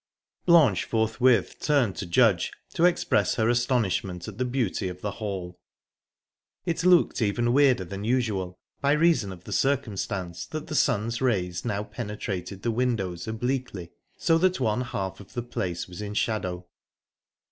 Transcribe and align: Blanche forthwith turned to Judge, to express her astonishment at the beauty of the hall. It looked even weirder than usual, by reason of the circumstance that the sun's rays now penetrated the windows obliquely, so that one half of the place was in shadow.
Blanche 0.47 0.83
forthwith 0.83 1.59
turned 1.59 1.95
to 1.95 2.07
Judge, 2.07 2.51
to 2.73 2.85
express 2.85 3.35
her 3.35 3.47
astonishment 3.49 4.27
at 4.27 4.39
the 4.39 4.45
beauty 4.45 4.87
of 4.87 5.01
the 5.01 5.11
hall. 5.21 5.59
It 6.65 6.83
looked 6.83 7.21
even 7.21 7.53
weirder 7.53 7.85
than 7.85 8.03
usual, 8.03 8.57
by 8.81 8.93
reason 8.93 9.31
of 9.31 9.43
the 9.43 9.53
circumstance 9.53 10.47
that 10.47 10.65
the 10.65 10.73
sun's 10.75 11.21
rays 11.21 11.63
now 11.65 11.83
penetrated 11.83 12.63
the 12.63 12.71
windows 12.71 13.27
obliquely, 13.27 13.91
so 14.17 14.39
that 14.39 14.59
one 14.59 14.81
half 14.81 15.19
of 15.19 15.33
the 15.33 15.43
place 15.43 15.87
was 15.87 16.01
in 16.01 16.15
shadow. 16.15 16.65